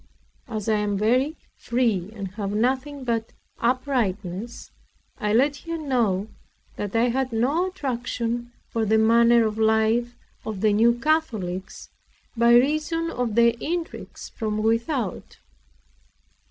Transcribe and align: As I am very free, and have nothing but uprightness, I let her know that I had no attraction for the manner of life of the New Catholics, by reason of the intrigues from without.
As 0.47 0.67
I 0.67 0.77
am 0.79 0.97
very 0.97 1.37
free, 1.55 2.09
and 2.15 2.29
have 2.31 2.49
nothing 2.53 3.03
but 3.03 3.33
uprightness, 3.59 4.71
I 5.19 5.31
let 5.31 5.57
her 5.57 5.77
know 5.77 6.27
that 6.75 6.95
I 6.95 7.09
had 7.09 7.31
no 7.31 7.67
attraction 7.67 8.51
for 8.67 8.83
the 8.83 8.97
manner 8.97 9.45
of 9.45 9.59
life 9.59 10.15
of 10.43 10.61
the 10.61 10.73
New 10.73 10.97
Catholics, 10.97 11.91
by 12.35 12.55
reason 12.55 13.11
of 13.11 13.35
the 13.35 13.55
intrigues 13.63 14.29
from 14.29 14.63
without. 14.63 15.37